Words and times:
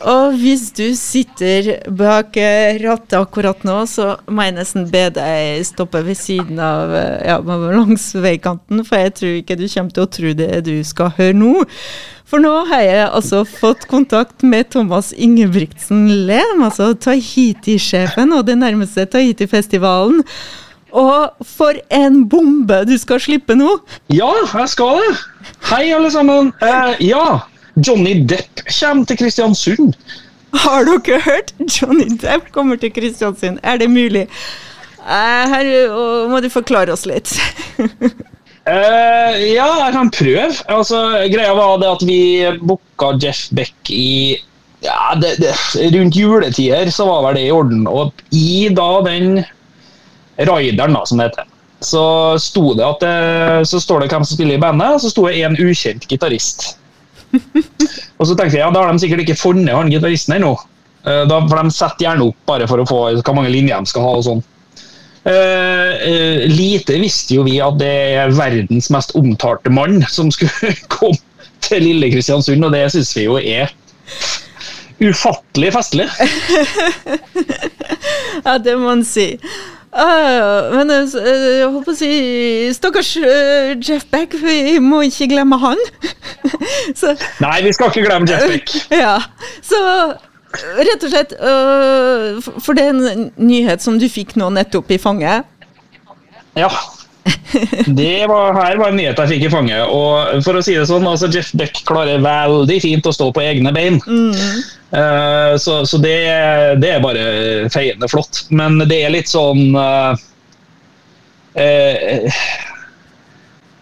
Og 0.00 0.36
hvis 0.40 0.70
du 0.72 0.94
sitter 0.96 1.74
bak 1.92 2.36
eh, 2.40 2.78
rattet 2.80 3.18
akkurat 3.18 3.66
nå, 3.68 3.82
så 3.90 4.14
må 4.32 4.46
jeg 4.46 4.56
nesten 4.56 4.86
be 4.88 5.02
deg 5.12 5.60
stoppe 5.68 6.00
ved 6.06 6.16
siden 6.16 6.60
av 6.62 6.94
eh, 6.96 7.26
ja, 7.28 7.36
langs 7.44 8.06
veikanten, 8.16 8.80
for 8.86 9.02
jeg 9.02 9.12
tror 9.18 9.34
ikke 9.42 9.58
du 9.60 9.66
kommer 9.66 9.96
til 9.96 10.06
å 10.06 10.12
tro 10.16 10.32
det 10.38 10.62
du 10.64 10.74
skal 10.88 11.12
høre 11.18 11.36
nå. 11.36 11.52
For 12.30 12.40
nå 12.40 12.52
har 12.70 12.84
jeg 12.86 13.04
altså 13.10 13.42
fått 13.44 13.84
kontakt 13.90 14.44
med 14.46 14.70
Thomas 14.72 15.10
Ingebrigtsen 15.12 16.06
Lem, 16.28 16.64
altså 16.64 16.92
Tahiti-sjefen 16.94 18.32
og 18.36 18.46
den 18.48 18.62
nærmeste 18.64 19.04
Tahiti-festivalen. 19.10 20.22
Og 20.96 21.46
for 21.46 21.76
en 21.94 22.22
bombe 22.30 22.80
du 22.88 22.96
skal 22.98 23.20
slippe 23.22 23.54
nå! 23.58 23.76
Ja, 24.14 24.30
jeg 24.54 24.72
skal 24.72 25.02
det. 25.02 25.12
Hei, 25.68 25.90
alle 25.94 26.10
sammen. 26.14 26.54
Eh, 26.64 27.02
ja, 27.10 27.42
Johnny 27.76 28.24
Depp 28.26 28.64
kommer 28.66 29.06
til 29.06 29.20
Kristiansund. 29.20 29.94
Har 30.64 30.84
dere 30.88 31.20
hørt? 31.22 31.54
Johnny 31.60 32.08
Depp 32.20 32.50
kommer 32.52 32.76
til 32.76 32.92
Kristiansund. 32.92 33.60
Er 33.62 33.78
det 33.78 33.90
mulig? 33.90 34.26
Her 35.00 36.28
må 36.28 36.40
du 36.42 36.50
forklare 36.52 36.92
oss 36.92 37.06
litt. 37.08 37.32
uh, 37.78 39.36
ja, 39.56 39.68
jeg 39.84 39.92
kan 39.94 40.10
prøve. 40.14 40.48
Altså, 40.68 41.02
greia 41.32 41.54
var 41.56 41.78
det 41.80 41.90
at 41.90 42.04
vi 42.06 42.20
booka 42.60 43.14
Jeff 43.22 43.48
Beck 43.54 43.92
i 43.94 44.36
ja, 44.80 45.14
det, 45.20 45.36
det, 45.40 45.54
Rundt 45.92 46.16
juletider 46.16 46.90
så 46.90 47.06
var 47.08 47.24
vel 47.28 47.38
det 47.40 47.46
i 47.48 47.54
orden. 47.54 47.86
Og 47.88 48.12
i 48.32 48.68
da 48.74 48.90
den 49.06 49.40
rideren, 50.40 50.96
da, 50.96 51.04
som 51.06 51.20
det 51.20 51.30
heter, 51.30 51.48
så 51.84 52.04
sto 52.40 52.74
det 52.76 52.84
at 52.84 53.04
det, 53.04 53.66
så 53.68 53.80
står 53.80 54.02
det 54.02 54.12
hvem 54.12 54.24
som 54.24 54.36
spiller 54.36 54.56
i 54.58 54.62
bandet, 54.62 55.00
så 55.00 55.12
sto 55.12 55.24
det 55.28 55.40
en 55.44 55.56
ukjent 55.60 56.04
gitarist 56.08 56.74
og 58.18 58.26
så 58.26 58.34
tenkte 58.34 58.56
jeg 58.56 58.62
ja, 58.64 58.70
da 58.74 58.84
har 58.84 58.92
de 58.92 59.02
sikkert 59.02 59.24
ikke 59.24 59.38
funnet 59.38 59.74
han 59.76 59.92
gitaristen 59.92 60.36
ennå. 60.38 60.54
Da 61.00 61.38
får 61.48 61.62
de 61.62 61.72
setter 61.72 62.04
gjerne 62.04 62.26
opp 62.28 62.40
bare 62.44 62.66
for 62.68 62.82
å 62.82 62.84
få 62.84 62.96
hvor 63.22 63.36
mange 63.38 63.52
linjer 63.52 63.80
de 63.80 63.88
skal 63.88 64.04
ha 64.04 64.16
og 64.18 64.26
sånn. 64.26 64.42
Uh, 65.20 66.46
lite 66.48 66.96
visste 66.96 67.36
jo 67.36 67.42
vi 67.44 67.58
at 67.60 67.76
det 67.80 67.90
er 68.16 68.32
verdens 68.32 68.88
mest 68.92 69.12
omtalte 69.18 69.72
mann 69.72 69.98
som 70.08 70.30
skulle 70.32 70.72
komme 70.94 71.18
til 71.60 71.84
lille 71.84 72.08
Kristiansund, 72.12 72.64
og 72.64 72.72
det 72.72 72.86
syns 72.94 73.12
vi 73.18 73.26
jo 73.26 73.36
er 73.40 73.72
ufattelig 75.00 75.72
festlig. 75.76 76.08
ja, 78.46 78.56
det 78.60 78.76
må 78.80 78.94
en 78.94 79.04
si. 79.04 79.34
Uh, 79.90 80.70
men 80.76 80.90
uh, 80.90 81.14
jeg 81.18 81.66
holdt 81.66 81.86
på 81.88 81.90
å 81.90 81.98
si 81.98 82.10
Stakkars 82.76 83.08
uh, 83.18 83.72
Jeff 83.74 84.04
Beck, 84.12 84.36
vi 84.38 84.78
må 84.78 85.00
ikke 85.08 85.26
glemme 85.32 85.58
han. 85.58 85.80
så, 87.00 87.16
Nei, 87.42 87.56
vi 87.66 87.72
skal 87.74 87.90
ikke 87.90 88.04
glemme 88.06 88.30
Jeff 88.30 88.46
Beck. 88.52 88.76
ja, 89.02 89.16
så 89.66 89.80
rett 90.50 91.04
og 91.06 91.12
slett 91.12 91.32
For 92.58 92.74
det 92.74 92.82
er 92.82 92.88
en 92.90 93.28
nyhet 93.38 93.82
som 93.84 94.00
du 94.02 94.08
fikk 94.10 94.34
nå 94.38 94.48
nettopp 94.54 94.90
i 94.94 94.98
fanget. 94.98 95.46
Ja. 96.58 96.70
Det 97.86 98.26
var, 98.30 98.54
her 98.56 98.78
var 98.78 98.90
en 98.90 98.98
nyhet 98.98 99.18
jeg 99.22 99.34
fikk 99.34 99.46
i 99.46 99.52
fanget. 99.52 99.90
Og 99.90 100.42
for 100.46 100.58
å 100.58 100.62
si 100.64 100.74
det 100.78 100.86
sånn, 100.90 101.06
altså 101.06 101.30
Jeff 101.34 101.50
Beck 101.58 101.82
klarer 101.86 102.22
veldig 102.22 102.78
fint 102.82 103.06
å 103.06 103.14
stå 103.14 103.30
på 103.34 103.42
egne 103.42 103.74
bein. 103.74 103.98
Mm. 104.06 104.62
Uh, 104.90 105.54
så, 105.56 105.86
så 105.86 105.98
det, 106.02 106.16
det, 106.82 106.88
er 106.90 107.04
bare 107.04 107.24
feiende 107.70 108.08
flott. 108.10 108.44
Men 108.50 108.80
det 108.90 109.04
er 109.04 109.14
litt 109.14 109.30
sånn 109.30 109.76
uh, 109.78 110.16
uh, 111.54 112.40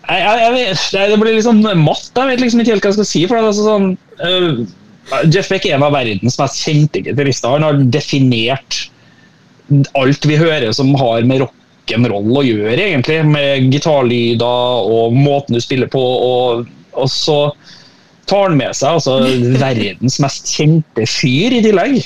jeg, 0.09 0.21
jeg, 0.27 0.53
vet, 0.53 0.83
Det 0.93 1.21
blir 1.21 1.39
litt 1.39 1.49
sånn 1.49 1.65
matt. 1.81 2.11
Jeg 2.13 2.35
vet 2.35 2.45
liksom 2.45 2.65
ikke 2.65 2.77
helt 2.77 2.85
hva 2.85 2.93
jeg 2.93 3.01
skal 3.01 3.11
si. 3.13 3.25
for 3.25 3.39
det 3.39 3.43
er 3.43 3.51
altså 3.53 3.67
sånn, 3.67 3.89
Jeff 5.33 5.49
Beck 5.49 5.67
er 5.67 5.79
en 5.79 5.87
av 5.87 5.97
verdens 5.97 6.37
mest 6.41 6.61
kjente 6.61 7.03
gitarister. 7.05 7.57
Han 7.57 7.65
har 7.65 7.81
definert 7.93 8.85
alt 9.97 10.25
vi 10.29 10.37
hører 10.41 10.73
som 10.77 10.95
har 10.97 11.25
med 11.29 11.43
rock'n'roll 11.45 12.41
å 12.41 12.45
gjøre, 12.45 12.77
egentlig. 12.77 13.21
Med 13.29 13.69
gitarlyder 13.73 14.93
og 14.93 15.17
måten 15.17 15.57
du 15.57 15.65
spiller 15.65 15.89
på. 15.93 16.01
Og, 16.01 16.69
og 16.97 17.13
så 17.13 17.41
tar 18.29 18.49
han 18.49 18.59
med 18.61 18.77
seg 18.77 18.99
altså, 18.99 19.19
verdens 19.61 20.19
mest 20.23 20.51
kjente 20.53 21.07
fyr 21.09 21.59
i 21.59 21.63
tillegg. 21.65 22.03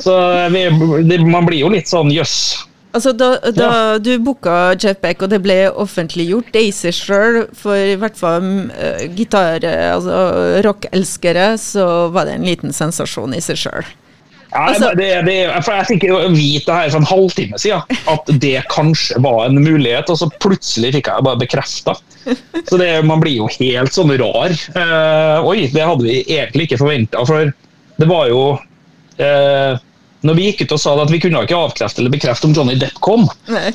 Så 0.00 0.14
vi, 0.54 0.68
det, 1.08 1.20
man 1.28 1.48
blir 1.48 1.64
jo 1.64 1.72
litt 1.74 1.90
sånn 1.90 2.12
jøss. 2.14 2.38
Yes. 2.54 2.70
Altså, 2.94 3.10
da, 3.18 3.32
da 3.50 3.64
ja. 3.66 3.78
du 3.98 4.12
booka 4.22 4.76
Jeff 4.78 5.00
Beck, 5.02 5.24
og 5.26 5.32
det 5.32 5.40
ble 5.42 5.56
offentliggjort 5.82 6.52
det 6.54 6.62
i 6.68 6.70
seg 6.74 6.94
sjøl, 6.94 7.40
for 7.58 7.74
i 7.74 7.96
hvert 7.98 8.14
fall 8.18 8.46
uh, 8.70 9.02
gitar, 9.18 9.66
altså 9.66 10.60
rockelskere, 10.62 11.48
så 11.58 11.88
var 12.14 12.28
det 12.28 12.38
en 12.38 12.46
liten 12.46 12.76
sensasjon 12.76 13.34
i 13.34 13.42
seg 13.42 13.58
sjøl. 13.64 13.90
Ja, 14.54 14.68
altså, 14.70 14.92
det, 14.94 15.08
det, 15.26 15.36
for 15.66 15.74
Jeg 15.74 15.86
fikk 15.88 16.04
vite 16.30 16.68
det 16.68 16.74
her 16.76 16.92
for 16.92 17.00
en 17.00 17.08
halvtime 17.10 17.58
siden, 17.58 17.96
at 18.10 18.28
det 18.42 18.60
kanskje 18.70 19.18
var 19.24 19.48
en 19.48 19.58
mulighet. 19.58 20.12
Og 20.12 20.20
så 20.20 20.28
plutselig 20.42 20.92
fikk 20.94 21.10
jeg 21.10 21.26
bare 21.26 21.40
bekrefta. 21.40 21.96
Så 22.68 22.78
det, 22.78 22.90
man 23.08 23.22
blir 23.22 23.40
jo 23.40 23.48
helt 23.56 23.96
sånn 23.96 24.14
rar. 24.20 24.54
Uh, 24.76 25.48
oi, 25.50 25.66
det 25.74 25.82
hadde 25.82 26.06
vi 26.06 26.20
egentlig 26.22 26.68
ikke 26.68 26.78
forventa. 26.84 27.24
For 27.26 27.50
det 27.98 28.10
var 28.10 28.30
jo 28.30 28.44
uh, 28.54 29.82
Når 30.24 30.38
vi 30.38 30.46
gikk 30.48 30.64
ut 30.64 30.78
og 30.78 30.84
sa 30.86 30.94
at 31.02 31.10
vi 31.12 31.22
kunne 31.26 31.42
ikke 31.44 31.58
avkrefte 31.58 32.02
eller 32.02 32.14
bekrefte 32.14 32.46
om 32.48 32.54
Johnny 32.54 32.78
Depp 32.78 33.02
kom, 33.04 33.26
Nei. 33.50 33.74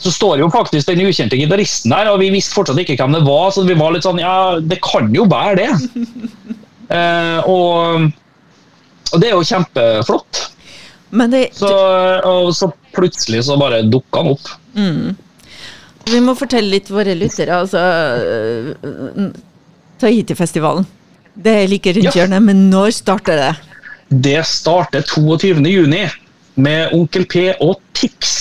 så 0.00 0.10
står 0.16 0.40
jo 0.40 0.52
faktisk 0.52 0.88
den 0.88 1.04
ukjente 1.04 1.38
gitaristen 1.38 1.92
der, 1.92 2.08
og 2.10 2.22
vi 2.24 2.32
visste 2.32 2.56
fortsatt 2.56 2.80
ikke 2.80 2.96
hvem 3.02 3.20
det 3.20 3.26
var. 3.28 3.50
Så 3.52 3.68
vi 3.68 3.76
var 3.76 3.92
litt 3.92 4.08
sånn 4.08 4.24
Ja, 4.24 4.56
det 4.64 4.80
kan 4.80 5.12
jo 5.12 5.28
være 5.28 5.60
det. 5.60 5.72
Uh, 6.88 7.42
og 7.52 8.14
og 9.12 9.22
det 9.22 9.30
er 9.30 9.36
jo 9.36 9.46
kjempeflott. 9.46 10.42
Det, 11.30 11.42
så, 11.54 11.70
og 12.26 12.50
så 12.56 12.68
plutselig 12.96 13.44
så 13.46 13.56
bare 13.60 13.84
dukka 13.86 14.22
han 14.24 14.34
opp. 14.34 14.50
Mm. 14.74 15.14
Vi 16.06 16.20
må 16.22 16.34
fortelle 16.38 16.70
litt 16.76 16.90
våre 16.92 17.14
lyttere. 17.18 17.60
Altså, 17.62 17.80
uh, 18.82 19.30
Tahiti-festivalen. 20.02 20.86
Det 21.36 21.54
er 21.62 21.70
like 21.70 21.92
rundt 21.96 22.10
ja. 22.10 22.14
hjørnet, 22.20 22.44
men 22.44 22.66
når 22.72 22.94
starter 22.96 23.40
det? 23.40 23.52
Det 24.08 24.38
starter 24.48 25.02
22.6 25.02 26.14
med 26.62 26.94
Onkel 26.96 27.26
P 27.28 27.48
og 27.60 27.80
Tix. 27.96 28.36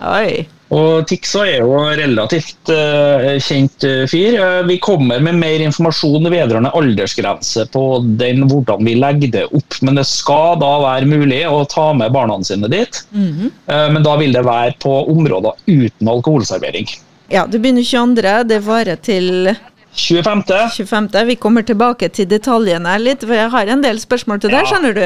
Oi. 0.00 0.46
Og 0.74 1.04
Tixa 1.06 1.44
er 1.46 1.60
jo 1.62 1.76
relativt 1.94 2.72
uh, 2.72 3.36
kjent 3.42 3.86
uh, 3.86 4.02
fyr. 4.10 4.38
Uh, 4.40 4.60
vi 4.66 4.78
kommer 4.82 5.22
med 5.22 5.38
mer 5.38 5.62
informasjon 5.62 6.26
vedrørende 6.32 6.72
aldersgrense 6.74 7.66
på 7.74 7.84
den, 8.18 8.42
hvordan 8.50 8.82
vi 8.86 8.96
legger 8.98 9.34
det 9.36 9.44
opp. 9.54 9.78
Men 9.86 10.00
det 10.00 10.06
skal 10.10 10.58
da 10.62 10.72
være 10.82 11.10
mulig 11.10 11.44
å 11.46 11.62
ta 11.70 11.92
med 11.94 12.14
barna 12.14 12.40
sine 12.44 12.68
dit. 12.68 13.04
Mm 13.12 13.30
-hmm. 13.32 13.50
men 13.92 14.02
da 14.02 14.16
vil 14.16 14.32
det 14.32 14.42
være 14.42 14.74
på 14.82 14.92
områder 15.10 15.52
uten 15.66 16.08
alkoholservering. 16.08 16.86
Ja, 17.28 17.46
det 17.46 17.58
begynner 17.58 17.82
22. 17.82 18.42
Det 18.44 18.58
varer 18.58 18.96
til 18.96 19.54
25. 19.94 20.70
25. 20.86 21.08
Vi 21.26 21.36
kommer 21.38 21.62
tilbake 21.62 22.08
til 22.10 22.26
detaljene 22.28 22.96
litt, 22.98 23.22
for 23.22 23.36
jeg 23.36 23.50
har 23.52 23.70
en 23.70 23.84
del 23.84 24.00
spørsmål 24.02 24.42
til 24.42 24.50
deg, 24.54 24.64
ja. 24.64 24.70
skjønner 24.72 24.96
du. 24.96 25.04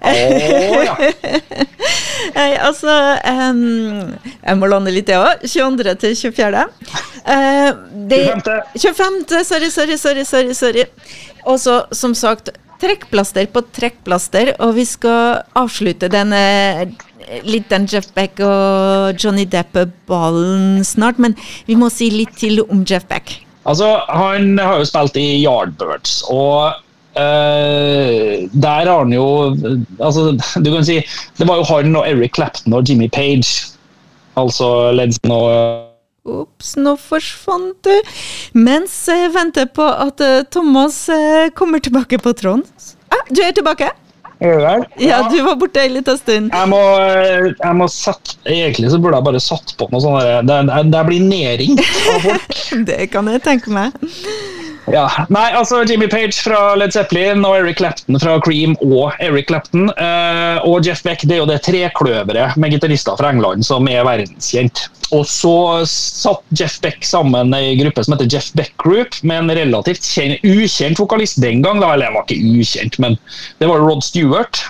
Oh, 0.00 0.84
ja. 0.86 0.94
Altså 2.70 2.92
um, 3.26 4.12
Jeg 4.20 4.58
må 4.60 4.68
lande 4.70 4.92
litt, 4.94 5.08
jeg 5.10 5.18
òg. 5.18 5.42
22. 5.42 5.94
til 6.02 6.16
24. 6.20 6.64
Uh, 7.26 7.70
det, 8.10 8.22
25. 8.38 8.62
25. 8.78 9.44
Sorry, 9.50 9.70
sorry, 9.74 9.98
sorry. 9.98 10.24
sorry, 10.24 10.54
sorry. 10.54 10.86
Og 11.48 11.58
så, 11.60 11.82
som 11.96 12.14
sagt, 12.14 12.52
trekkplaster 12.80 13.50
på 13.52 13.64
trekkplaster, 13.74 14.54
og 14.62 14.76
vi 14.78 14.86
skal 14.88 15.42
avslutte 15.58 16.08
denne 16.12 16.40
litt 17.46 17.68
den 17.70 17.86
Jeff 17.90 18.08
Beck 18.16 18.40
og 18.44 19.20
Johnny 19.20 19.44
Depp-ballen 19.48 20.82
snart, 20.86 21.20
men 21.20 21.36
vi 21.68 21.76
må 21.78 21.90
si 21.92 22.10
litt 22.14 22.36
til 22.40 22.62
om 22.66 22.84
Jeff 22.88 23.06
Beck. 23.10 23.40
Altså, 23.68 24.00
Han 24.08 24.58
har 24.58 24.78
jo 24.80 24.86
spilt 24.88 25.18
i 25.20 25.42
Yardbirds, 25.44 26.22
og 26.32 26.72
uh, 27.16 28.32
der 28.52 28.88
har 28.88 29.02
han 29.02 29.12
jo 29.12 29.26
altså, 30.00 30.32
Du 30.64 30.72
kan 30.72 30.84
si 30.84 31.00
Det 31.38 31.48
var 31.48 31.60
jo 31.60 31.68
han 31.68 31.96
og 31.96 32.08
Eric 32.08 32.34
Clapton 32.34 32.72
og 32.72 32.88
Jimmy 32.88 33.10
Page. 33.12 33.76
Altså 34.36 34.92
Ledson 34.96 35.34
og 35.34 35.86
Ops, 36.30 36.74
nå 36.76 36.94
forsvant 37.00 37.78
du. 37.84 37.94
Mens 38.52 38.92
jeg 39.08 39.32
venter 39.34 39.66
på 39.72 39.86
at 39.88 40.20
uh, 40.20 40.44
Thomas 40.52 41.08
kommer 41.56 41.80
tilbake 41.80 42.20
på 42.20 42.32
tråden. 42.36 42.64
Ah, 43.10 43.24
du 43.28 43.40
er 43.42 43.56
tilbake? 43.56 43.88
Ja. 44.40 44.78
ja, 44.96 45.28
du 45.28 45.42
var 45.44 45.58
borte 45.60 45.82
en 45.84 45.92
liten 45.98 46.16
stund. 46.16 46.54
Jeg 46.54 46.68
må, 46.72 46.78
jeg 47.50 47.76
må 47.76 47.88
sette, 47.92 48.38
Egentlig 48.48 48.88
så 48.88 48.96
burde 48.96 49.18
jeg 49.18 49.26
bare 49.26 49.42
satt 49.44 49.74
på 49.76 49.88
noe 49.92 50.00
sånt. 50.00 50.48
Det, 50.48 50.86
det 50.94 51.02
blir 51.10 51.26
nedring 51.26 51.76
av 51.80 52.24
folk. 52.24 52.56
det 52.88 53.02
kan 53.12 53.28
jeg 53.28 53.44
tenke 53.44 53.74
meg. 53.74 54.08
Ja, 54.88 55.04
nei, 55.28 55.50
altså 55.54 55.82
Jimmy 55.86 56.06
Page 56.10 56.34
fra 56.40 56.72
Led 56.78 56.94
Zeppelin 56.94 57.44
og 57.44 57.58
Eric 57.58 57.78
Clapton 57.78 58.16
fra 58.22 58.38
Cream 58.42 58.72
og 58.80 59.12
Eric 59.22 59.50
Clapton. 59.50 59.90
Eh, 59.92 60.62
og 60.66 60.86
Jeff 60.86 61.02
Beck 61.04 61.26
det 61.28 61.36
er 61.36 61.42
jo 61.42 61.48
det 61.50 61.60
trekløveret 61.66 62.56
med 62.60 62.74
gitarister 62.74 63.18
fra 63.20 63.30
England 63.34 63.66
som 63.66 63.86
er 63.90 64.06
verdenskjent. 64.08 64.86
Og 65.14 65.26
så 65.28 65.54
satt 65.90 66.42
Jeff 66.56 66.78
Beck 66.82 67.04
sammen 67.06 67.52
i 67.56 67.76
gruppe 67.80 68.02
som 68.06 68.16
heter 68.16 68.30
Jeff 68.30 68.50
Beck 68.56 68.72
Group, 68.80 69.20
med 69.26 69.44
en 69.44 69.54
relativt 69.58 70.06
kjent, 70.06 70.42
ukjent 70.46 71.02
vokalist 71.02 71.40
den 71.42 71.62
gang. 71.66 71.82
da, 71.82 71.92
Eller 71.94 72.10
han 72.10 72.18
var 72.18 72.26
ikke 72.26 72.62
ukjent, 72.62 72.98
men 73.02 73.18
det 73.60 73.68
var 73.70 73.84
Rod 73.84 74.02
Stewart. 74.06 74.62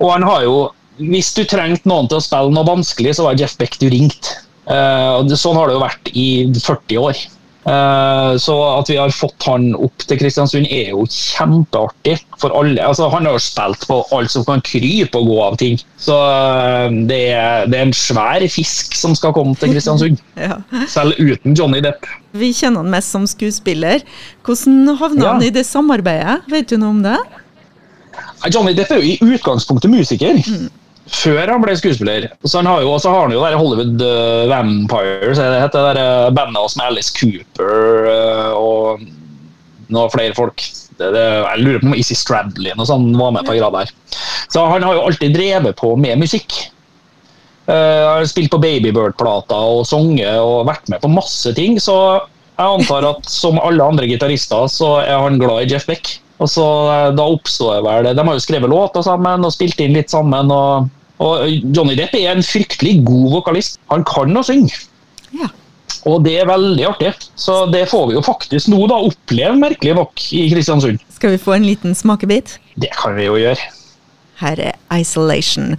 Og 0.00 0.10
han 0.12 0.26
har 0.26 0.46
jo 0.46 0.56
Hvis 0.94 1.32
du 1.34 1.40
trengte 1.42 1.88
noen 1.90 2.06
til 2.06 2.20
å 2.20 2.22
spille 2.22 2.54
noe 2.54 2.62
vanskelig, 2.68 3.16
så 3.16 3.24
var 3.26 3.34
Jeff 3.34 3.56
Beck 3.58 3.74
du 3.80 3.88
ringte. 3.90 4.36
Eh, 4.70 5.34
sånn 5.34 5.56
har 5.58 5.66
det 5.66 5.74
jo 5.74 5.80
vært 5.82 6.10
i 6.14 6.26
40 6.54 7.00
år. 7.02 7.22
Eh, 7.64 8.36
så 8.36 8.54
at 8.78 8.90
vi 8.92 8.96
har 9.00 9.12
fått 9.14 9.46
han 9.48 9.70
opp 9.78 10.04
til 10.04 10.18
Kristiansund 10.20 10.66
er 10.68 10.90
jo 10.92 11.06
kjempeartig 11.08 12.18
for 12.40 12.52
alle. 12.58 12.76
Altså, 12.84 13.06
han 13.12 13.24
har 13.24 13.38
jo 13.38 13.40
spilt 13.40 13.86
på 13.88 14.02
alt 14.12 14.32
som 14.34 14.44
kan 14.44 14.60
krype 14.64 15.16
og 15.16 15.30
gå 15.30 15.38
av 15.46 15.56
ting. 15.60 15.78
Så 15.96 16.16
eh, 16.18 16.98
det 17.08 17.20
er, 17.32 17.64
det 17.72 17.78
er 17.80 17.86
en 17.88 17.96
svær 17.96 18.44
fisk 18.52 18.96
som 19.00 19.16
skal 19.16 19.32
komme 19.36 19.56
til 19.60 19.72
Kristiansund. 19.74 20.20
Ja. 20.44 20.58
Selv 20.90 21.14
uten 21.22 21.54
Johnny 21.56 21.78
Depp. 21.84 22.04
Vi 22.36 22.48
kjenner 22.52 22.82
han 22.82 22.90
mest 22.92 23.12
som 23.14 23.24
skuespiller. 23.30 24.02
Hvordan 24.44 24.96
havna 24.98 25.24
Ja. 25.24 25.32
han 25.36 25.44
i 25.46 25.52
det 25.54 25.62
samarbeidet? 25.64 26.42
Vet 26.50 26.68
du 26.72 26.76
noe 26.82 26.90
om 26.90 27.02
det? 27.04 27.16
Johnny 28.52 28.74
Depp 28.76 28.90
er 28.92 29.00
jo 29.00 29.14
i 29.14 29.34
utgangspunktet 29.36 29.88
musiker. 29.92 30.42
Før 31.12 31.50
han 31.50 31.60
ble 31.60 31.74
skuespiller. 31.76 32.30
Så 32.44 32.60
han 32.62 32.68
har 32.70 32.80
jo, 32.84 32.94
så 33.00 33.12
har 33.12 33.26
han 33.26 33.34
jo 33.34 33.42
der 33.42 33.58
Hollywood 33.60 34.00
uh, 34.00 34.46
Vampires, 34.48 35.40
det 35.40 35.60
heter 35.60 35.84
det 35.84 35.96
der 35.98 36.28
uh, 36.28 36.32
bandet 36.36 36.62
også 36.62 36.80
med 36.80 36.92
Alice 36.92 37.12
Cooper 37.12 38.08
uh, 38.08 38.52
og 38.56 39.04
noen 39.92 40.12
flere 40.12 40.36
folk. 40.36 40.64
Det, 40.94 41.10
det, 41.12 41.24
jeg 41.26 41.64
lurer 41.64 41.82
på 41.82 41.90
om 41.90 41.96
Issy 41.98 42.16
Stradlin 42.16 42.78
og 42.78 42.88
sånn 42.88 43.08
var 43.18 43.34
med 43.34 43.44
på 43.44 43.56
grad 43.58 43.74
der. 43.76 43.90
Så 44.48 44.62
han 44.70 44.86
har 44.86 44.96
jo 44.96 45.04
alltid 45.08 45.34
drevet 45.36 45.76
på 45.80 45.92
med 46.00 46.22
musikk. 46.22 46.56
Uh, 47.68 48.14
har 48.14 48.24
spilt 48.28 48.52
på 48.52 48.60
Babybird-plata 48.62 49.60
og 49.74 49.84
sunget 49.88 50.40
og 50.40 50.64
vært 50.68 50.88
med 50.92 51.04
på 51.04 51.12
masse 51.12 51.52
ting. 51.56 51.76
Så 51.82 51.96
jeg 52.54 52.64
antar 52.64 53.10
at 53.10 53.28
som 53.28 53.60
alle 53.60 53.84
andre 53.84 54.08
gitarister, 54.08 54.68
så 54.72 54.96
er 55.02 55.18
han 55.20 55.40
glad 55.42 55.66
i 55.66 55.74
Jeff 55.74 55.88
Beck. 55.90 56.16
Og 56.44 56.50
så 56.52 56.64
Da 56.90 57.10
da 57.16 57.24
oppstår 57.32 57.82
vel 57.86 58.08
det 58.08 58.16
De 58.18 58.26
har 58.26 58.36
jo 58.36 58.42
skrevet 58.44 58.70
låter 58.70 59.04
sammen 59.06 59.46
og 59.46 59.54
spilt 59.54 59.80
inn 59.80 59.96
litt 59.96 60.12
sammen. 60.12 60.52
Og, 60.52 60.90
og 61.24 61.44
Johnny 61.74 61.96
Depp 61.98 62.16
er 62.18 62.34
en 62.34 62.44
fryktelig 62.44 62.98
god 63.06 63.30
vokalist. 63.38 63.80
Han 63.92 64.04
kan 64.08 64.36
å 64.36 64.44
synge. 64.44 64.84
Ja. 65.34 65.48
Og 66.04 66.20
det 66.26 66.34
er 66.42 66.48
veldig 66.50 66.84
artig. 66.90 67.14
Så 67.40 67.64
det 67.72 67.86
får 67.88 68.10
vi 68.10 68.18
jo 68.18 68.24
faktisk 68.24 68.68
nå 68.72 68.82
da 68.90 68.98
oppleve, 69.06 69.56
merkelig 69.56 69.96
nok, 69.96 70.26
i 70.36 70.44
Kristiansund. 70.52 71.00
Skal 71.16 71.34
vi 71.34 71.40
få 71.40 71.56
en 71.56 71.64
liten 71.64 71.96
smakebit? 71.96 72.58
Det 72.76 72.92
kan 72.98 73.16
vi 73.16 73.28
jo 73.28 73.38
gjøre. 73.40 73.70
Her 74.42 74.60
er 74.60 75.00
Isolation, 75.00 75.78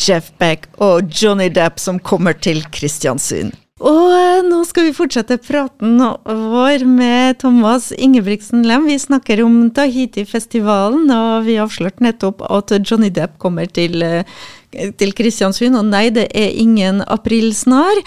Jeff 0.00 0.30
Beck 0.40 0.68
og 0.80 1.10
Johnny 1.12 1.50
Depp 1.52 1.82
som 1.82 1.98
kommer 2.00 2.36
til 2.38 2.62
Kristiansund. 2.72 3.52
Og 3.84 4.08
eh, 4.08 4.40
nå 4.40 4.62
skal 4.64 4.86
vi 4.86 4.96
fortsette 4.96 5.36
praten 5.44 5.98
vår 6.00 6.86
med 6.88 7.36
Thomas 7.42 7.90
Ingebrigtsen 7.92 8.62
Lem. 8.64 8.86
Vi 8.88 8.96
snakker 8.96 9.42
om 9.44 9.66
Tahiti-festivalen, 9.76 11.10
og 11.12 11.44
vi 11.44 11.58
avslørte 11.60 12.06
nettopp 12.06 12.40
at 12.48 12.72
Johnny 12.80 13.10
Depp 13.12 13.36
kommer 13.42 13.68
til, 13.68 14.00
eh, 14.00 14.24
til 14.72 15.12
Kristiansund. 15.12 15.76
Og 15.76 15.84
nei, 15.92 16.08
det 16.08 16.30
er 16.32 16.56
ingen 16.56 17.04
aprilsnar. 17.04 18.00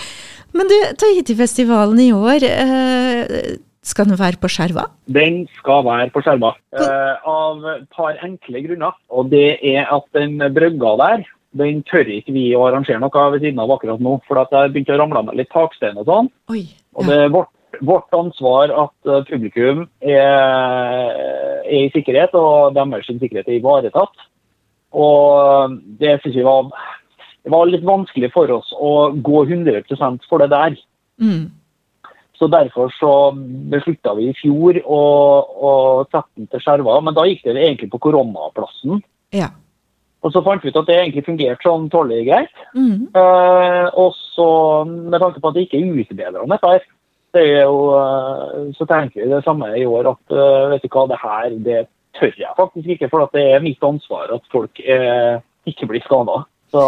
Men 0.58 0.74
du, 0.74 0.78
Tahiti-festivalen 1.06 2.02
i 2.02 2.12
år, 2.18 2.50
eh, 2.50 3.58
skal 3.86 4.10
den 4.10 4.18
være 4.18 4.42
på 4.42 4.50
skjerva? 4.50 4.90
Den 5.06 5.44
skal 5.62 5.86
være 5.86 6.10
på 6.10 6.26
skjerva, 6.26 6.56
av 7.30 7.66
et 7.76 7.86
par 7.94 8.18
enkle 8.26 8.66
grunner. 8.66 8.98
Og 9.14 9.30
det 9.30 9.60
er 9.62 9.86
at 9.86 10.10
den 10.18 10.42
brygga 10.50 10.98
der, 10.98 11.30
den 11.58 11.82
tør 11.90 12.10
ikke 12.14 12.34
vi 12.36 12.50
å 12.54 12.66
arrangere 12.68 13.02
noe 13.02 13.24
ved 13.34 13.44
siden 13.44 13.62
av 13.62 13.72
akkurat 13.74 14.02
nå. 14.04 14.20
For 14.28 14.42
at 14.42 14.52
det 14.54 14.68
begynte 14.70 14.92
begynt 14.94 14.96
å 14.98 15.00
ramle 15.02 15.24
med 15.30 15.40
litt 15.40 15.52
takstein 15.54 15.98
og 15.98 16.10
sånn. 16.10 16.30
Oi. 16.54 16.64
Og 16.98 17.10
det 17.10 17.18
er 17.24 17.34
vårt, 17.34 17.52
vårt 17.86 18.18
ansvar 18.18 18.74
at 18.86 19.10
eh, 19.10 19.24
publikum 19.30 19.86
er, 20.02 21.14
er 21.66 21.80
i 21.80 21.92
sikkerhet, 21.96 22.36
og 22.38 22.78
deres 22.78 23.10
sikkerhet 23.10 23.50
er 23.50 23.58
ivaretatt. 23.58 24.28
Og 24.94 25.78
det 26.02 26.18
synes 26.22 26.38
vi 26.38 26.46
var, 26.46 26.70
det 27.46 27.54
var 27.54 27.70
litt 27.70 27.86
vanskelig 27.86 28.32
for 28.34 28.52
oss 28.60 28.70
å 28.74 29.12
gå 29.14 29.46
100% 29.46 30.30
for 30.30 30.44
det 30.44 30.52
der. 30.54 30.78
Mm. 31.22 31.50
Så 32.40 32.48
Derfor 32.48 32.94
så 32.96 33.14
beslutta 33.72 34.14
vi 34.16 34.30
i 34.30 34.36
fjor 34.38 34.78
å, 34.86 35.00
å 35.44 35.72
sette 36.08 36.40
den 36.40 36.48
til 36.48 36.62
skjerva, 36.64 37.02
men 37.04 37.18
da 37.18 37.26
gikk 37.28 37.44
det 37.44 37.58
egentlig 37.58 37.90
på 37.92 38.00
koronaplassen. 38.06 39.02
Ja. 39.36 39.50
Og 40.20 40.34
så 40.36 40.42
fant 40.44 40.64
vi 40.64 40.72
ut 40.72 40.80
at 40.82 40.88
det 40.90 40.98
egentlig 41.00 41.24
fungerte 41.28 41.64
sånn 41.64 41.88
tålelig 41.92 42.26
greit. 42.28 42.64
Mm. 42.76 43.08
Eh, 43.16 43.86
og 43.96 44.16
så, 44.36 44.48
med 44.86 45.20
tanke 45.22 45.40
på 45.40 45.52
at 45.52 45.56
det 45.56 45.68
ikke 45.68 45.80
er 45.80 46.02
utbedrende 46.04 46.60
her, 46.64 46.84
det 47.38 47.46
er 47.46 47.64
jo, 47.70 47.80
eh, 47.96 48.70
så 48.76 48.88
tenker 48.90 49.22
vi 49.24 49.30
det 49.32 49.44
samme 49.46 49.70
i 49.78 49.86
år 49.88 50.12
at 50.12 50.36
eh, 50.36 50.68
vet 50.74 50.84
du 50.84 50.90
hva, 50.92 51.06
det 51.08 51.22
her 51.22 51.56
det 51.68 51.80
tør 52.18 52.36
jeg 52.36 52.58
faktisk 52.58 52.96
ikke, 52.96 53.10
for 53.12 53.24
at 53.26 53.36
det 53.38 53.46
er 53.54 53.64
mitt 53.64 53.84
ansvar 53.86 54.34
at 54.36 54.52
folk 54.52 54.82
eh, 54.84 55.40
ikke 55.70 55.88
blir 55.92 56.04
skada. 56.04 56.42
Så 56.70 56.82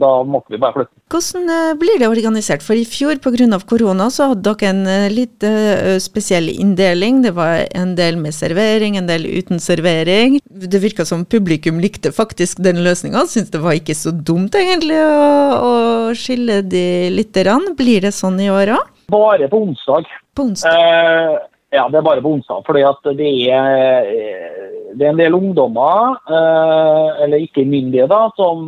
da 0.00 0.10
måtte 0.24 0.54
vi 0.54 0.58
bare 0.60 0.72
flytte. 0.72 0.92
Hvordan 1.12 1.50
eh, 1.52 1.74
blir 1.78 1.98
det 2.00 2.08
organisert? 2.08 2.64
For 2.64 2.78
i 2.78 2.86
fjor 2.88 3.18
pga. 3.22 3.58
korona 3.68 4.08
så 4.10 4.30
hadde 4.32 4.54
dere 4.56 4.70
en 4.70 4.86
eh, 4.88 5.12
litt 5.12 5.44
eh, 5.44 5.98
spesiell 6.00 6.48
inndeling. 6.48 7.20
Det 7.22 7.34
var 7.36 7.66
en 7.70 7.94
del 7.98 8.16
med 8.16 8.34
servering, 8.34 8.96
en 8.96 9.06
del 9.06 9.26
uten 9.26 9.60
servering. 9.60 10.40
Det 10.44 10.80
virka 10.80 11.04
som 11.04 11.24
publikum 11.24 11.80
likte 11.80 12.12
faktisk 12.12 12.62
den 12.64 12.80
løsninga. 12.84 13.26
Syns 13.28 13.52
det 13.52 13.60
var 13.60 13.76
ikke 13.76 13.94
så 13.94 14.10
dumt 14.10 14.56
egentlig 14.56 14.96
å, 14.96 15.20
å 15.60 15.74
skille 16.16 16.62
de 16.64 17.10
lite 17.12 17.44
grann. 17.44 17.74
Blir 17.76 18.08
det 18.08 18.14
sånn 18.16 18.40
i 18.40 18.48
år 18.50 18.78
òg? 18.78 18.94
Bare 19.12 19.50
på 19.52 19.60
onsdag. 19.68 20.08
På 20.34 20.48
onsdag? 20.48 20.72
Eh, 20.72 21.36
ja, 21.74 21.88
det 21.90 21.98
er 21.98 22.06
bare 22.06 22.22
på 22.22 22.32
onsdag. 22.36 22.62
Fordi 22.66 22.84
det 23.18 23.30
er, 23.50 24.06
eh, 24.06 24.94
det 24.94 25.06
er 25.06 25.12
en 25.12 25.20
del 25.20 25.34
ungdommer, 25.34 26.16
eh, 26.30 27.24
eller 27.24 27.42
ikke 27.42 27.66
myndige, 27.66 28.06
da, 28.10 28.28
som 28.36 28.66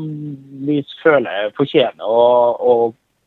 vi 0.67 0.83
føler 1.03 1.53
fortjener 1.57 2.05
å, 2.05 2.27
å 2.59 2.75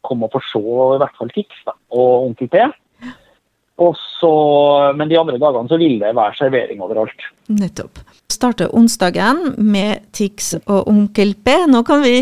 komme 0.03 0.27
og 0.27 0.35
få 0.35 0.44
se 0.50 0.62
i 0.62 1.01
hvert 1.01 1.18
fall 1.18 1.31
Tix 1.33 1.65
og 1.69 2.27
Onkel 2.27 2.51
P. 2.51 2.65
Også, 3.81 4.31
men 4.97 5.09
de 5.09 5.18
andre 5.18 5.39
dagene 5.41 5.71
så 5.71 5.79
vil 5.81 5.97
det 6.01 6.12
være 6.13 6.38
servering 6.38 6.83
overalt. 6.83 7.29
Nettopp. 7.50 8.03
Starte 8.29 8.68
onsdagen 8.75 9.56
med 9.57 10.03
Tix 10.13 10.53
og 10.68 10.89
Onkel 10.91 11.33
P. 11.41 11.56
Nå 11.71 11.81
kan 11.88 12.03
vi 12.03 12.19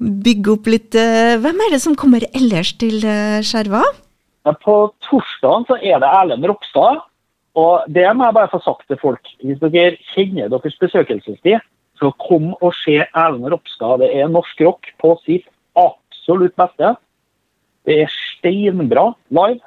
bygge 0.00 0.54
opp 0.54 0.68
litt 0.72 0.96
eh, 0.96 1.36
Hvem 1.36 1.60
er 1.60 1.74
det 1.74 1.82
som 1.84 1.94
kommer 1.98 2.24
ellers 2.32 2.72
til 2.80 3.04
Skjerva? 3.44 3.84
Men 4.46 4.56
på 4.64 4.74
torsdagen 5.04 5.66
så 5.68 5.76
er 5.80 6.00
det 6.00 6.10
Erlend 6.10 6.46
Ropstad. 6.48 7.04
Og 7.58 7.86
det 7.90 8.06
må 8.14 8.28
jeg 8.28 8.36
bare 8.36 8.52
få 8.52 8.60
sagt 8.64 8.86
til 8.88 9.00
folk. 9.00 9.30
Hvis 9.42 9.60
dere 9.62 9.98
kjenner 10.12 10.50
deres 10.52 10.76
besøkelsestid, 10.80 11.58
så 12.00 12.12
kom 12.22 12.52
og 12.60 12.74
se 12.78 13.00
Erlend 13.02 13.50
Ropstad. 13.52 14.00
Det 14.04 14.12
er 14.16 14.30
norsk 14.32 14.62
rock 14.64 14.92
på 15.02 15.14
sitt 15.26 15.48
absolutt 15.78 16.56
beste. 16.58 16.94
Det 17.88 17.98
er 18.04 18.14
steinbra 18.14 19.10
live. 19.34 19.60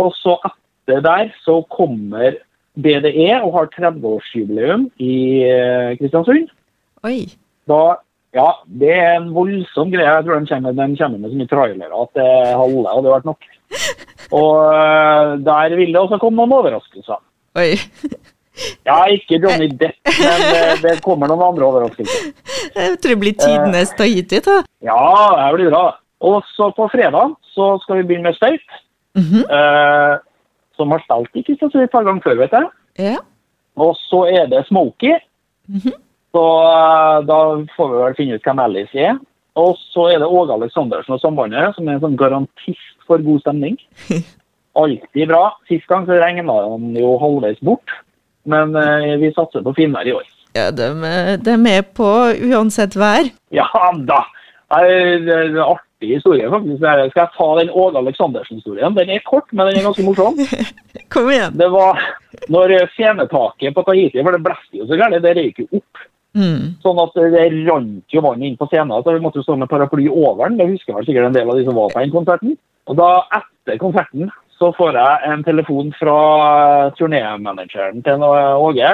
Og 0.00 0.14
så 0.16 0.38
etter 0.46 1.02
der 1.04 1.32
så 1.44 1.60
kommer 1.72 2.38
BDE 2.80 3.32
og 3.42 3.52
har 3.56 3.72
30-årsjubileum 3.74 4.86
i 5.02 5.16
eh, 5.44 5.96
Kristiansund. 5.98 6.52
Oi. 7.04 7.26
Da, 7.68 7.98
ja, 8.36 8.50
det 8.80 8.92
er 8.94 9.16
en 9.16 9.32
voldsom 9.34 9.90
greie. 9.92 10.08
Jeg 10.08 10.26
tror 10.26 10.40
de 10.40 10.52
kommer, 10.52 10.76
de 10.78 10.96
kommer 11.00 11.18
med 11.18 11.32
så 11.32 11.40
mye 11.40 11.50
trailere 11.50 12.04
at 12.04 12.14
det 12.20 12.28
halve 12.62 12.94
hadde 12.94 13.16
vært 13.16 13.28
nok. 13.28 13.50
Og 14.40 14.56
øh, 14.74 15.38
der 15.46 15.76
vil 15.76 15.94
det 15.94 16.00
også 16.00 16.18
komme 16.22 16.40
noen 16.40 16.58
overraskelser. 16.60 17.22
Oi. 17.60 17.72
Ja, 18.84 19.06
ikke 19.08 19.38
Johnny 19.40 19.70
Depp, 19.80 19.96
men 20.04 20.42
det, 20.52 20.64
det 20.84 20.90
kommer 21.00 21.30
noen 21.30 21.40
andre 21.46 21.64
overraskelser. 21.64 22.26
Jeg 22.74 22.98
tror 23.00 23.14
det 23.14 23.20
blir 23.22 23.36
tidenes 23.38 23.94
Tahiti, 23.96 24.40
da. 24.44 24.58
Ja, 24.84 24.98
det 25.38 25.46
blir 25.54 25.70
bra. 25.72 25.84
Og 26.20 26.42
så 26.52 26.68
på 26.76 26.90
fredag 26.92 27.38
så 27.54 27.70
skal 27.80 28.02
vi 28.02 28.08
begynne 28.10 28.28
med 28.28 28.36
støyt. 28.36 28.66
Mm 29.16 29.24
-hmm. 29.24 29.44
eh, 29.56 30.18
som 30.76 30.90
har 30.90 31.00
stelt 31.06 31.30
i 31.34 31.42
Kristiansund 31.42 31.82
et 31.82 31.90
par 31.90 32.04
ganger 32.04 32.22
før, 32.22 32.34
vet 32.34 32.52
jeg. 32.52 32.66
Ja. 32.98 33.16
Og 33.76 33.96
så 33.96 34.20
er 34.28 34.46
det 34.46 34.66
Smokey. 34.66 35.14
-hmm. 35.70 35.92
Så 36.32 36.44
da 37.26 37.38
får 37.76 37.88
vi 37.88 38.02
vel 38.02 38.14
finne 38.18 38.34
ut 38.34 38.46
hvem 38.46 38.62
Alice 38.64 38.98
er. 38.98 39.18
Og 39.58 39.78
så 39.90 40.06
er 40.12 40.20
det 40.22 40.28
Åge 40.28 40.54
Aleksandersen 40.54 41.16
og 41.16 41.22
Sambandet, 41.22 41.74
som 41.76 41.88
er 41.88 41.98
en 41.98 42.04
sånn 42.04 42.18
garantist 42.20 43.06
for 43.08 43.22
god 43.24 43.42
stemning. 43.42 43.78
Alltid 44.80 45.30
bra. 45.30 45.48
Sist 45.68 45.88
gang 45.90 46.06
så 46.06 46.18
regna 46.20 46.58
han 46.62 46.92
jo 46.94 47.16
halvveis 47.20 47.58
bort, 47.66 47.96
men 48.50 48.76
eh, 48.78 49.16
vi 49.20 49.32
satser 49.34 49.64
på 49.66 49.74
finvær 49.76 50.06
i 50.06 50.14
år. 50.14 50.28
ja 50.54 50.70
de, 50.74 50.86
de 51.42 51.50
er 51.52 51.62
med 51.62 51.90
på 51.98 52.06
uansett 52.50 52.96
vær. 52.98 53.32
Ja 53.54 53.66
da! 54.06 54.24
Det 54.70 54.86
er 54.86 55.48
en 55.50 55.56
artig 55.58 56.12
historie. 56.14 56.46
faktisk. 56.50 56.78
Skal 56.78 57.10
jeg 57.16 57.32
ta 57.34 57.48
den 57.58 57.72
Åge 57.74 57.98
Aleksandersen-historien? 57.98 58.94
Den 58.94 59.10
er 59.10 59.24
kort, 59.26 59.50
men 59.50 59.66
den 59.66 59.80
er 59.80 59.88
ganske 59.88 60.04
morsom. 60.06 60.38
Kom 61.12 61.30
igjen. 61.30 61.58
Det 61.58 61.66
var 61.74 61.98
når 62.54 62.76
fenetaket 62.94 63.74
på 63.74 63.82
Tahiti, 63.82 64.22
for 64.22 64.36
det 64.36 64.44
blåste 64.46 64.78
jo 64.78 64.86
så 64.86 64.98
gærent, 65.00 65.24
det 65.24 65.34
røyk 65.36 65.58
jo 65.64 65.80
opp. 65.80 66.04
Mm. 66.36 66.76
Sånn 66.84 67.00
at 67.02 67.16
det 67.34 67.46
rant 67.66 68.14
jo 68.14 68.22
vann 68.24 68.44
inn 68.46 68.58
på 68.58 68.68
scenen, 68.70 69.02
så 69.02 69.16
vi 69.16 69.22
måtte 69.22 69.40
jo 69.40 69.46
stå 69.46 69.56
med 69.58 69.70
paraply 69.70 70.06
over 70.08 70.46
den. 70.46 70.60
Det 70.60 70.68
husker 70.74 70.96
vel 70.96 71.08
sikkert 71.08 71.30
en 71.30 71.38
del 71.38 71.50
av 71.50 71.58
de 71.58 71.66
som 71.66 71.78
var 71.78 71.90
på 71.92 72.04
den 72.04 72.14
konserten. 72.14 72.54
Og 72.90 72.98
da, 72.98 73.10
etter 73.40 73.80
konserten, 73.82 74.30
så 74.60 74.68
får 74.76 74.98
jeg 74.98 75.30
en 75.32 75.42
telefon 75.46 75.88
fra 75.96 76.18
turnémanageren 76.98 78.02
til 78.04 78.24
Åge 78.26 78.90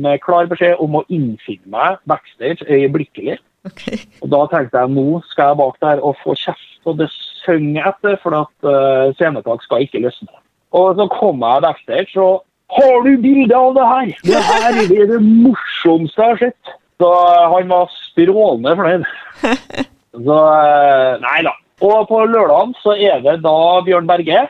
med 0.00 0.22
klar 0.24 0.48
beskjed 0.48 0.80
om 0.80 0.96
å 0.96 1.04
innfinne 1.12 1.68
meg 1.74 2.00
backstage 2.08 2.64
øyeblikkelig. 2.64 3.36
Okay. 3.68 4.00
Og 4.22 4.32
da 4.32 4.46
tenkte 4.48 4.80
jeg 4.80 4.94
nå 4.94 5.20
skal 5.28 5.52
jeg 5.52 5.60
bak 5.60 5.76
der 5.84 6.00
og 6.00 6.16
få 6.22 6.36
kjeft 6.38 6.64
og 6.88 7.00
det 7.02 7.10
synger 7.12 7.90
etter, 7.90 8.16
for 8.22 8.36
at 8.38 8.66
uh, 8.66 9.14
scenetak 9.18 9.64
skal 9.64 9.84
ikke 9.84 10.00
løsne. 10.06 10.30
Og 10.76 10.94
så 10.96 11.08
kom 11.12 11.42
jeg 11.44 11.64
backstage 11.64 12.20
og 12.22 12.44
Har 12.76 13.04
du 13.06 13.14
bilde 13.22 13.56
av 13.56 13.74
det 13.78 13.86
her? 13.88 14.10
Det 14.28 14.42
her 14.50 14.78
er 14.82 15.06
det 15.14 15.20
morsomste 15.24 16.20
jeg 16.22 16.34
har 16.34 16.40
sett. 16.42 16.74
Så 16.98 17.08
eh, 17.14 17.46
han 17.54 17.68
var 17.70 17.90
strålende 18.10 18.74
fornøyd. 18.76 19.08
Så 20.28 20.36
eh, 20.36 21.12
Nei 21.22 21.40
da. 21.46 21.52
Og 21.86 22.08
på 22.10 22.20
lørdag 22.26 22.72
så 22.82 22.96
er 22.98 23.20
det 23.22 23.36
da 23.44 23.56
Bjørn 23.86 24.08
Berge, 24.10 24.46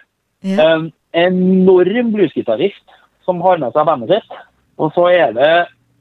Ja. 0.47 0.65
en 0.71 0.87
enorm 1.19 2.13
bluesgitarist, 2.15 2.85
som 3.27 3.41
har 3.45 3.59
med 3.61 3.75
seg 3.75 3.85
bandet 3.89 4.13
sitt. 4.15 4.37
Og 4.79 4.93
så 4.95 5.09
er 5.13 5.35
det 5.37 5.51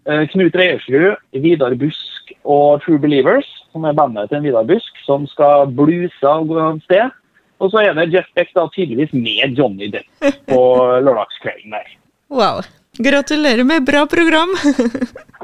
eh, 0.07 0.23
Knut 0.31 0.55
Reiersrud, 0.55 1.17
Vidar 1.43 1.73
Busk 1.81 2.31
og 2.47 2.79
True 2.85 3.01
Believers, 3.03 3.49
som 3.73 3.83
er 3.89 3.97
bandet 3.97 4.29
til 4.31 4.45
Vidar 4.45 4.63
Busk, 4.69 5.01
som 5.03 5.25
skal 5.27 5.67
bluse 5.75 6.23
av 6.23 6.47
sted. 6.85 7.11
Og 7.59 7.73
så 7.73 7.81
er 7.89 7.97
det 7.97 8.11
Jeff 8.13 8.29
Beck 8.37 8.53
da 8.55 8.67
tydeligvis 8.71 9.11
med 9.17 9.57
Johnny 9.57 9.89
Depp 9.91 10.29
på 10.47 10.61
lørdagskvelden 11.05 11.73
der. 11.75 11.89
Wow. 12.27 12.61
Gratulerer 12.97 13.63
med 13.63 13.85
bra 13.85 14.05
program. 14.05 14.55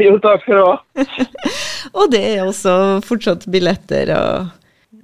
Jo, 0.02 0.16
takk 0.18 0.42
skal 0.42 0.58
du 0.58 0.64
ha. 0.66 1.04
og 2.00 2.08
det 2.10 2.22
er 2.26 2.40
også 2.48 2.72
fortsatt 3.06 3.44
billetter 3.54 4.10
og 4.18 4.48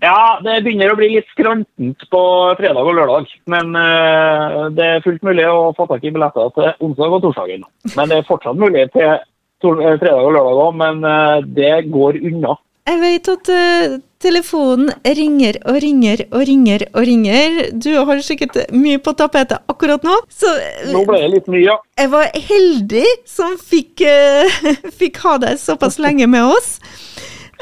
Ja, 0.01 0.39
det 0.41 0.63
begynner 0.65 0.89
å 0.89 0.97
bli 0.97 1.11
litt 1.13 1.29
skrantent 1.29 2.05
på 2.09 2.21
fredag 2.57 2.89
og 2.89 2.97
lørdag. 2.97 3.29
Men 3.53 3.69
uh, 3.77 4.65
det 4.73 4.87
er 4.95 5.03
fullt 5.05 5.21
mulig 5.27 5.45
å 5.45 5.69
få 5.77 5.85
tak 5.91 6.07
i 6.07 6.13
billetter 6.15 6.49
til 6.55 6.71
onsdag 6.87 7.17
og 7.19 7.21
torsdagen. 7.27 7.67
Men 7.93 8.09
det 8.09 8.17
er 8.17 8.27
fortsatt 8.31 8.57
mulig 8.57 8.87
til 8.95 9.05
eh, 9.11 9.99
fredag 10.01 10.23
og 10.23 10.33
lørdag 10.39 10.63
òg, 10.63 10.73
men 10.81 11.05
uh, 11.05 11.37
det 11.45 11.73
går 11.93 12.17
unna. 12.31 12.57
Jeg 12.89 13.01
vet 13.03 13.29
at 13.35 13.51
eh, 13.53 13.99
telefonen 14.19 14.91
ringer 15.03 15.57
og 15.63 15.79
ringer 15.83 16.25
og 16.27 16.43
ringer 16.49 16.85
og 16.91 17.05
ringer. 17.07 17.59
Du 17.71 17.91
har 17.95 18.21
sikkert 18.25 18.57
mye 18.75 18.99
på 19.03 19.13
tapetet 19.17 19.63
akkurat 19.71 20.03
nå, 20.03 20.17
så 20.27 20.51
eh, 20.59 20.89
Nå 20.91 21.05
ble 21.07 21.21
det 21.23 21.31
litt 21.37 21.47
mye, 21.51 21.63
ja. 21.63 21.77
jeg 21.99 22.11
var 22.11 22.31
heldig 22.49 23.05
som 23.29 23.55
fikk, 23.61 24.03
eh, 24.03 24.59
fikk 25.01 25.21
ha 25.23 25.37
deg 25.45 25.59
såpass 25.61 25.99
lenge 26.03 26.27
med 26.27 26.51
oss. 26.51 26.77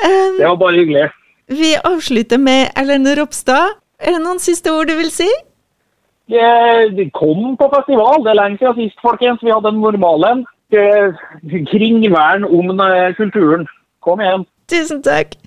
Um, 0.02 0.38
Det 0.40 0.46
var 0.46 0.60
bare 0.62 0.82
hyggelig. 0.82 1.08
vi 1.48 1.76
avslutter 1.78 2.42
med 2.42 2.74
Erlend 2.76 3.10
Ropstad. 3.18 3.78
Er 3.98 4.18
det 4.18 4.22
noen 4.26 4.42
siste 4.42 4.74
ord 4.74 4.90
du 4.90 4.98
vil 4.98 5.14
si? 5.14 5.30
Vi 6.28 7.10
Kom 7.16 7.56
på 7.58 7.70
festival. 7.72 8.22
Det 8.26 8.34
er 8.34 8.42
lenge 8.42 8.60
siden 8.60 8.76
sist, 8.76 9.00
folkens. 9.02 9.42
Vi 9.42 9.54
hadde 9.54 9.72
en 9.72 9.82
normal 9.82 10.26
en. 10.28 10.46
Kringvern 11.72 12.44
om 12.46 12.80
eh, 12.84 13.16
kulturen. 13.16 13.66
Kom 14.04 14.22
igjen. 14.22 14.44
Tusen 14.68 15.00
takk. 15.02 15.38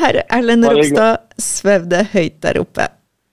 Herre 0.00 0.24
Erlend 0.28 0.66
Ropstad 0.68 1.40
svevde 1.40 2.04
høyt 2.12 2.40
der 2.44 2.60
oppe. 2.62 2.88